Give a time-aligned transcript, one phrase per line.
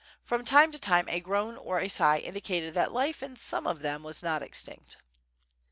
[0.23, 3.81] From time to time a groan or a sigh indicated that life in some of
[3.81, 4.97] them was not extinct.